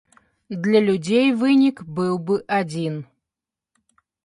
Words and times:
Для 0.67 0.79
людзей 0.87 1.27
вынік 1.43 1.83
быў 2.01 2.17
бы 2.31 2.35
адзін. 2.59 2.99